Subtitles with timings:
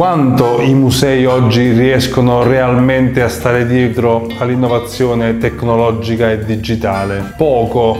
[0.00, 7.34] Quanto i musei oggi riescono realmente a stare dietro all'innovazione tecnologica e digitale?
[7.36, 7.98] Poco,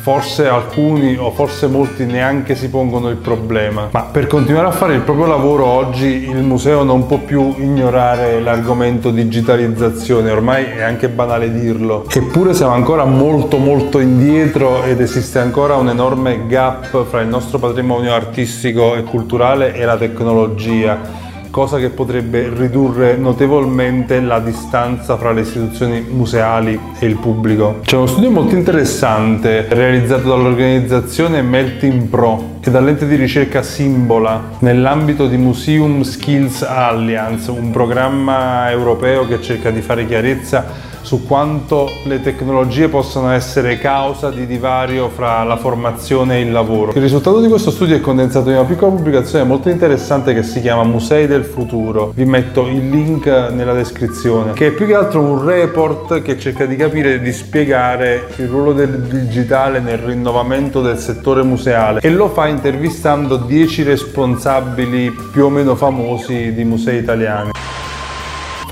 [0.00, 3.90] forse alcuni o forse molti neanche si pongono il problema.
[3.90, 8.40] Ma per continuare a fare il proprio lavoro oggi il museo non può più ignorare
[8.40, 12.06] l'argomento digitalizzazione, ormai è anche banale dirlo.
[12.10, 17.58] Eppure siamo ancora molto molto indietro ed esiste ancora un enorme gap fra il nostro
[17.58, 21.21] patrimonio artistico e culturale e la tecnologia
[21.52, 27.80] cosa che potrebbe ridurre notevolmente la distanza fra le istituzioni museali e il pubblico.
[27.82, 35.28] C'è uno studio molto interessante realizzato dall'organizzazione Melting Pro e dall'ente di ricerca Simbola nell'ambito
[35.28, 42.20] di Museum Skills Alliance, un programma europeo che cerca di fare chiarezza su quanto le
[42.20, 46.92] tecnologie possono essere causa di divario fra la formazione e il lavoro.
[46.94, 50.60] Il risultato di questo studio è condensato in una piccola pubblicazione molto interessante che si
[50.60, 52.12] chiama Musei del futuro.
[52.14, 56.64] Vi metto il link nella descrizione, che è più che altro un report che cerca
[56.64, 62.10] di capire e di spiegare il ruolo del digitale nel rinnovamento del settore museale e
[62.10, 67.50] lo fa intervistando 10 responsabili più o meno famosi di musei italiani.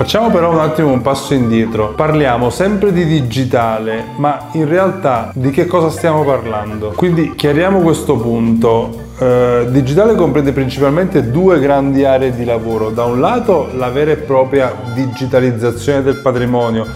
[0.00, 1.88] Facciamo però un attimo un passo indietro.
[1.88, 6.94] Parliamo sempre di digitale, ma in realtà di che cosa stiamo parlando?
[6.96, 9.08] Quindi chiariamo questo punto.
[9.18, 12.88] Eh, digitale comprende principalmente due grandi aree di lavoro.
[12.88, 16.86] Da un lato la vera e propria digitalizzazione del patrimonio,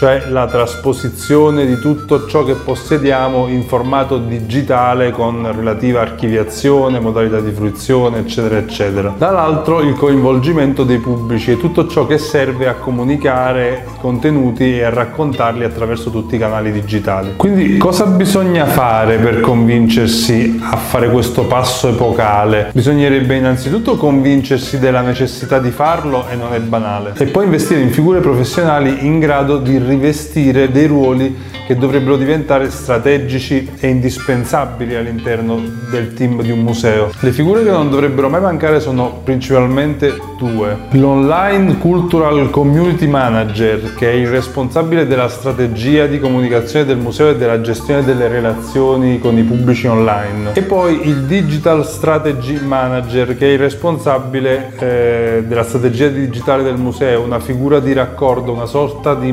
[0.00, 7.38] cioè la trasposizione di tutto ciò che possediamo in formato digitale con relativa archiviazione, modalità
[7.40, 9.14] di fruizione, eccetera, eccetera.
[9.14, 14.88] Dall'altro il coinvolgimento dei pubblici e tutto ciò che serve a comunicare contenuti e a
[14.88, 17.34] raccontarli attraverso tutti i canali digitali.
[17.36, 22.70] Quindi cosa bisogna fare per convincersi a fare questo passo epocale?
[22.72, 27.12] Bisognerebbe innanzitutto convincersi della necessità di farlo e non è banale.
[27.18, 31.36] E poi investire in figure professionali in grado di rivestire dei ruoli
[31.70, 37.10] che dovrebbero diventare strategici e indispensabili all'interno del team di un museo.
[37.20, 40.76] Le figure che non dovrebbero mai mancare sono principalmente due.
[40.90, 47.36] L'Online Cultural Community Manager, che è il responsabile della strategia di comunicazione del museo e
[47.36, 50.54] della gestione delle relazioni con i pubblici online.
[50.54, 56.78] E poi il Digital Strategy Manager, che è il responsabile eh, della strategia digitale del
[56.78, 59.30] museo, una figura di raccordo, una sorta di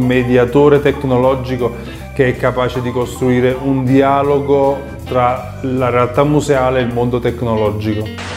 [0.47, 1.75] mediatore tecnologico
[2.13, 8.36] che è capace di costruire un dialogo tra la realtà museale e il mondo tecnologico.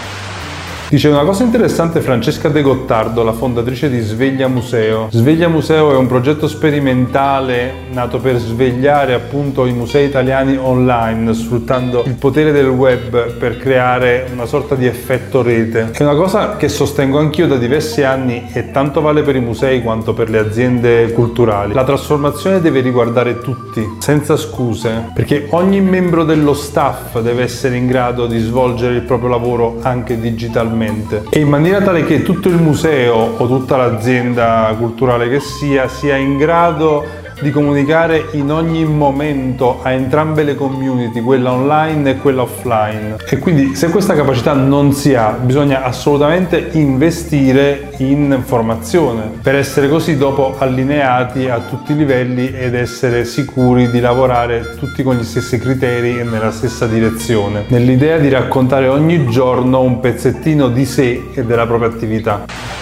[0.90, 5.06] Dice una cosa interessante Francesca De Gottardo, la fondatrice di Sveglia Museo.
[5.12, 12.02] Sveglia Museo è un progetto sperimentale nato per svegliare appunto i musei italiani online, sfruttando
[12.06, 15.90] il potere del web per creare una sorta di effetto rete.
[15.92, 19.82] È una cosa che sostengo anch'io da diversi anni e tanto vale per i musei
[19.82, 21.72] quanto per le aziende culturali.
[21.72, 27.86] La trasformazione deve riguardare tutti, senza scuse, perché ogni membro dello staff deve essere in
[27.86, 32.48] grado di svolgere il proprio lavoro anche digitalmente realmente e in maniera tale che tutto
[32.48, 37.04] il museo o tutta l'azienda culturale che sia sia in grado
[37.40, 43.16] di comunicare in ogni momento a entrambe le community, quella online e quella offline.
[43.28, 49.88] E quindi se questa capacità non si ha, bisogna assolutamente investire in formazione per essere
[49.88, 55.24] così dopo allineati a tutti i livelli ed essere sicuri di lavorare tutti con gli
[55.24, 61.30] stessi criteri e nella stessa direzione, nell'idea di raccontare ogni giorno un pezzettino di sé
[61.34, 62.79] e della propria attività.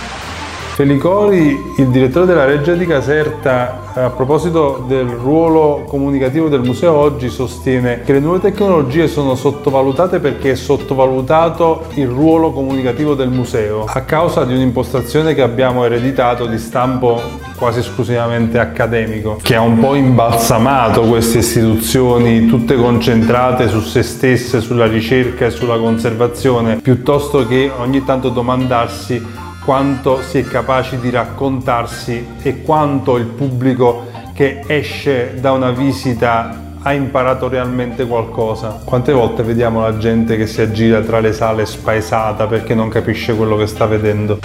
[0.79, 7.31] Felicori, il direttore della Reggia di Caserta, a proposito del ruolo comunicativo del museo oggi
[7.31, 13.87] sostiene che le nuove tecnologie sono sottovalutate perché è sottovalutato il ruolo comunicativo del museo
[13.89, 17.21] a causa di un'impostazione che abbiamo ereditato di stampo
[17.57, 24.61] quasi esclusivamente accademico che ha un po' imbalsamato queste istituzioni tutte concentrate su se stesse,
[24.61, 31.11] sulla ricerca e sulla conservazione piuttosto che ogni tanto domandarsi quanto si è capaci di
[31.11, 38.81] raccontarsi e quanto il pubblico che esce da una visita ha imparato realmente qualcosa.
[38.85, 43.35] Quante volte vediamo la gente che si aggira tra le sale spaesata perché non capisce
[43.35, 44.39] quello che sta vedendo?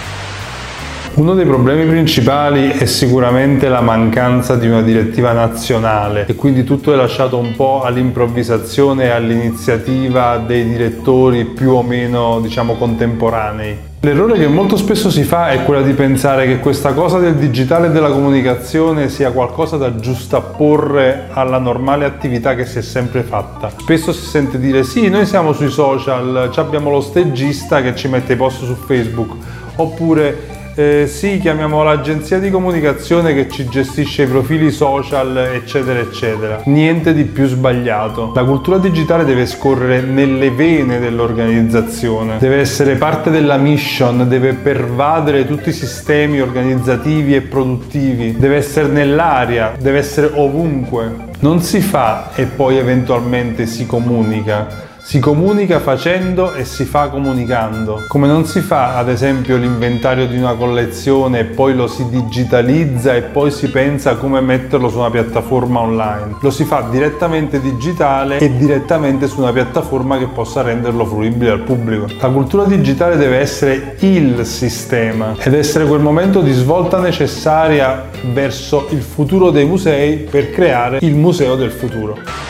[1.16, 6.92] Uno dei problemi principali è sicuramente la mancanza di una direttiva nazionale e quindi tutto
[6.92, 13.92] è lasciato un po' all'improvvisazione e all'iniziativa dei direttori più o meno diciamo contemporanei.
[14.00, 17.86] L'errore che molto spesso si fa è quello di pensare che questa cosa del digitale
[17.86, 23.70] e della comunicazione sia qualcosa da giustapporre alla normale attività che si è sempre fatta.
[23.76, 28.32] Spesso si sente dire sì, noi siamo sui social, abbiamo lo stagista che ci mette
[28.32, 29.36] i post su Facebook
[29.76, 36.62] oppure eh, sì, chiamiamo l'agenzia di comunicazione che ci gestisce i profili social, eccetera, eccetera.
[36.64, 38.32] Niente di più sbagliato.
[38.34, 45.46] La cultura digitale deve scorrere nelle vene dell'organizzazione, deve essere parte della mission, deve pervadere
[45.46, 51.32] tutti i sistemi organizzativi e produttivi, deve essere nell'aria, deve essere ovunque.
[51.38, 58.04] Non si fa e poi eventualmente si comunica si comunica facendo e si fa comunicando.
[58.08, 63.14] Come non si fa ad esempio l'inventario di una collezione e poi lo si digitalizza
[63.14, 66.36] e poi si pensa come metterlo su una piattaforma online.
[66.40, 71.60] Lo si fa direttamente digitale e direttamente su una piattaforma che possa renderlo fruibile al
[71.60, 72.06] pubblico.
[72.18, 78.86] La cultura digitale deve essere il sistema ed essere quel momento di svolta necessaria verso
[78.88, 82.43] il futuro dei musei per creare il museo del futuro.